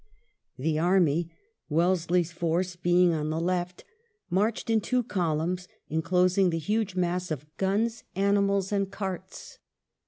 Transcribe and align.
The 0.57 0.79
army, 0.79 1.31
Welleslejr's 1.69 2.31
force 2.31 2.75
being 2.75 3.13
on 3.13 3.29
the 3.29 3.39
left, 3.39 3.83
marched 4.31 4.71
in 4.71 4.81
two 4.81 5.03
columns, 5.03 5.67
enclosing 5.91 6.49
the 6.49 6.57
huge 6.57 6.95
mass 6.95 7.29
of 7.29 7.45
guns, 7.57 8.03
animals, 8.15 8.71
and 8.71 8.89
carts. 8.89 9.59